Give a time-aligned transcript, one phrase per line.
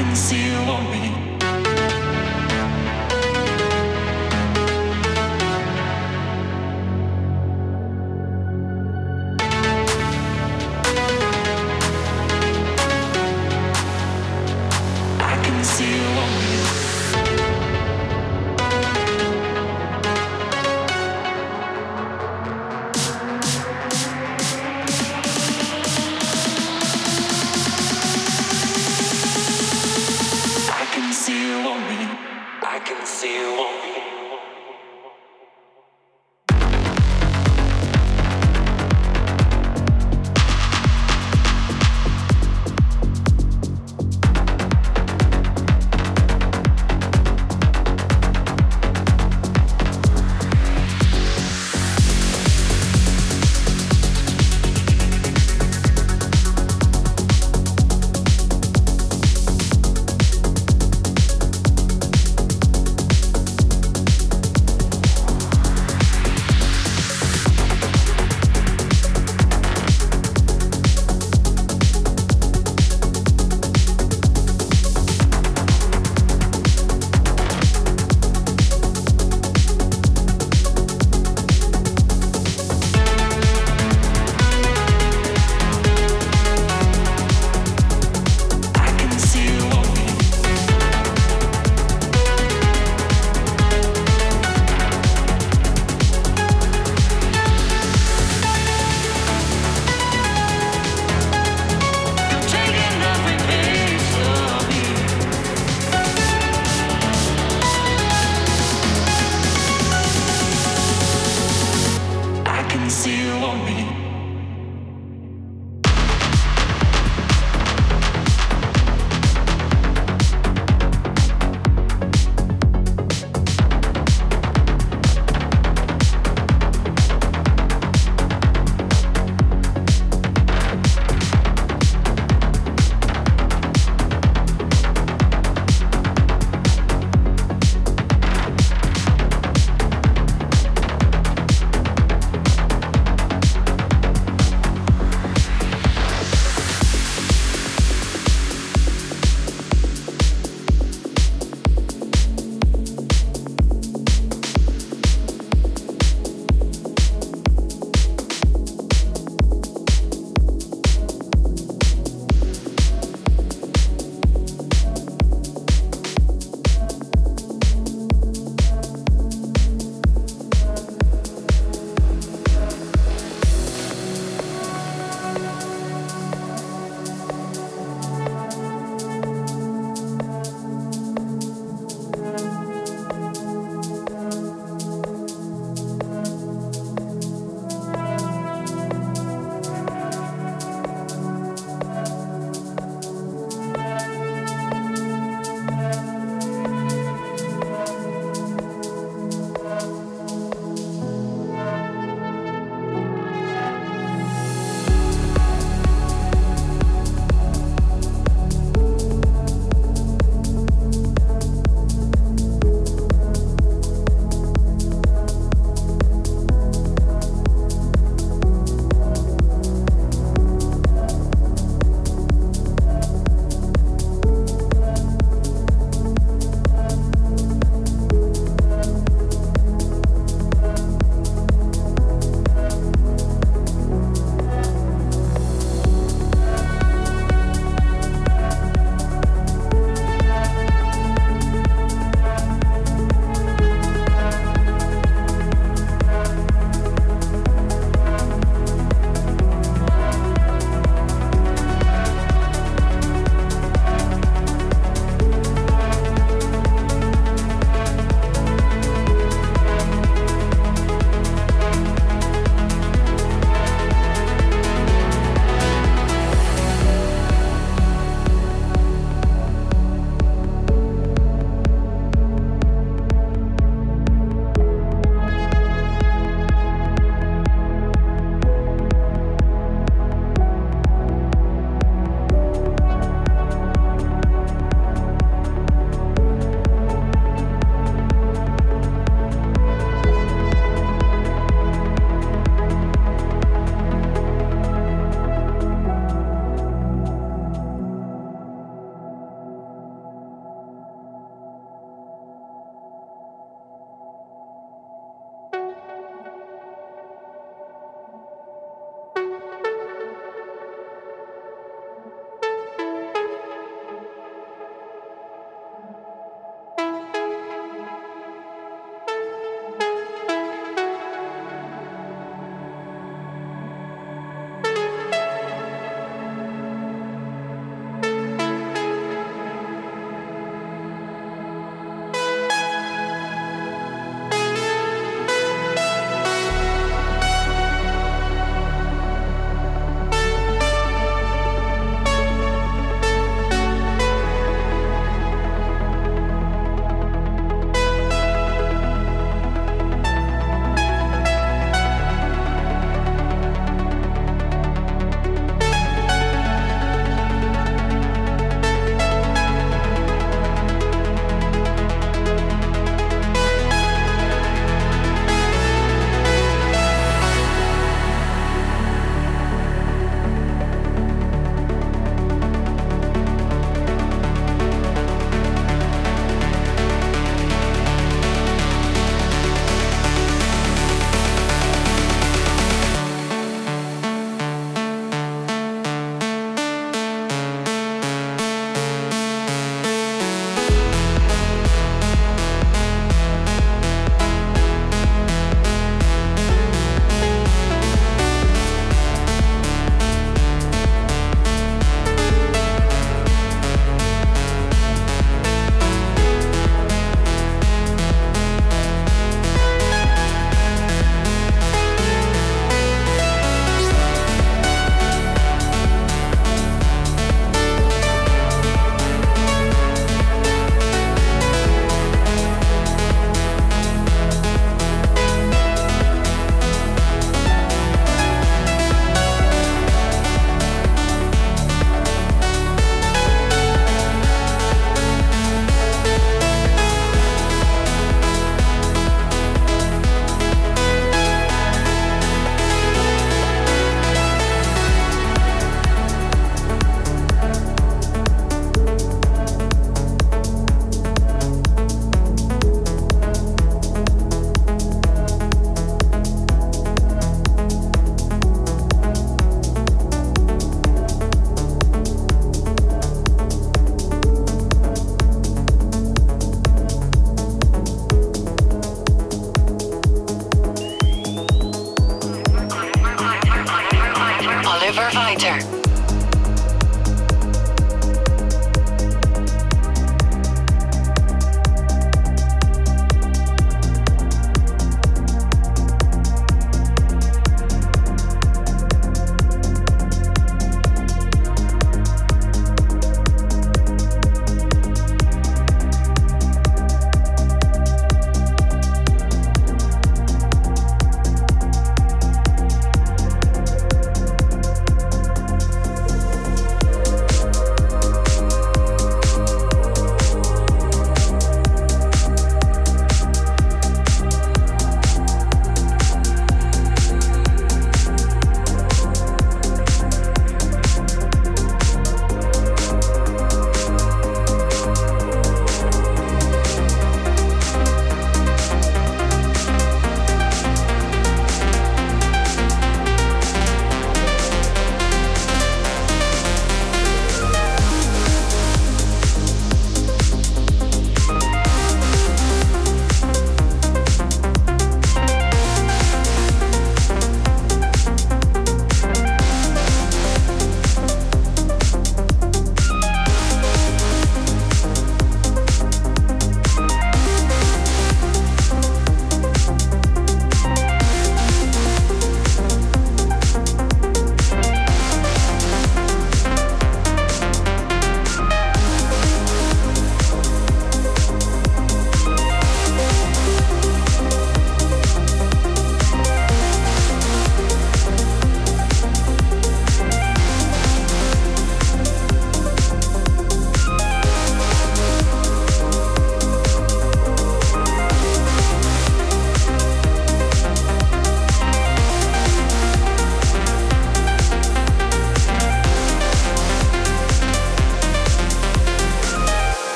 [0.00, 1.19] I can see